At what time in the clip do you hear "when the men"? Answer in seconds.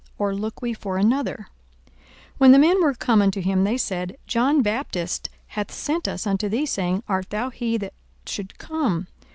2.39-2.81